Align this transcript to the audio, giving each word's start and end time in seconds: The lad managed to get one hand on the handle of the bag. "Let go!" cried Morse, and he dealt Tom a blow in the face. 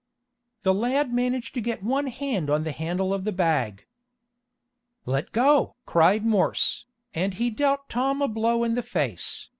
The 0.63 0.73
lad 0.73 1.13
managed 1.13 1.53
to 1.53 1.61
get 1.61 1.83
one 1.83 2.07
hand 2.07 2.49
on 2.49 2.63
the 2.63 2.71
handle 2.71 3.13
of 3.13 3.23
the 3.23 3.31
bag. 3.31 3.85
"Let 5.05 5.31
go!" 5.31 5.75
cried 5.85 6.25
Morse, 6.25 6.87
and 7.13 7.35
he 7.35 7.51
dealt 7.51 7.87
Tom 7.87 8.19
a 8.19 8.27
blow 8.27 8.63
in 8.63 8.73
the 8.73 8.81
face. 8.81 9.49